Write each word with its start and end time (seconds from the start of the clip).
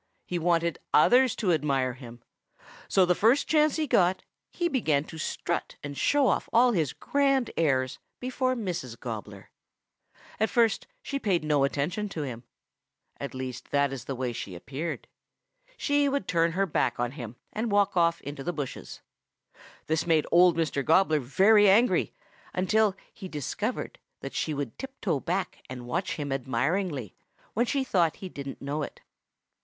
He 0.25 0.39
wanted 0.39 0.79
others 0.95 1.35
to 1.35 1.53
admire 1.53 1.93
him. 1.93 2.23
So 2.87 3.05
the 3.05 3.13
first 3.13 3.47
chance 3.47 3.75
he 3.75 3.85
got 3.85 4.23
he 4.49 4.67
began 4.67 5.03
to 5.03 5.19
strut 5.19 5.75
and 5.83 5.95
show 5.95 6.25
off 6.25 6.49
all 6.51 6.71
his 6.71 6.91
grand 6.91 7.51
airs 7.55 7.99
before 8.19 8.55
Mrs. 8.55 8.99
Gobbler. 8.99 9.51
At 10.39 10.49
first 10.49 10.87
she 11.03 11.19
paid 11.19 11.43
no 11.43 11.63
attention 11.63 12.09
to 12.09 12.23
him. 12.23 12.45
At 13.19 13.35
least 13.35 13.69
that 13.69 13.93
is 13.93 14.05
the 14.05 14.15
way 14.15 14.33
she 14.33 14.55
appeared. 14.55 15.07
She 15.77 16.09
would 16.09 16.27
turn 16.27 16.53
her 16.53 16.65
back 16.65 16.99
on 16.99 17.11
him 17.11 17.35
and 17.53 17.71
walk 17.71 17.95
off 17.95 18.21
into 18.21 18.43
the 18.43 18.51
bushes. 18.51 19.01
This 19.85 20.07
made 20.07 20.25
Old 20.31 20.57
Mr. 20.57 20.83
Gobbler 20.83 21.19
very 21.19 21.69
angry 21.69 22.11
until 22.55 22.95
he 23.13 23.27
discovered 23.27 23.99
that 24.21 24.33
she 24.33 24.51
would 24.51 24.79
tiptoe 24.79 25.19
back 25.19 25.59
and 25.69 25.85
watch 25.85 26.15
him 26.15 26.31
admiringly 26.31 27.13
when 27.53 27.67
she 27.67 27.83
thought 27.83 28.15
he 28.15 28.29
didn't 28.29 28.63
know 28.63 28.81
it. 28.81 29.01